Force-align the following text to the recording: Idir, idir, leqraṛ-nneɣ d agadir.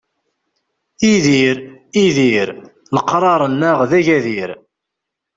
Idir, 1.13 1.57
idir, 2.03 2.47
leqraṛ-nneɣ 2.95 3.79
d 3.89 3.91
agadir. 3.99 4.49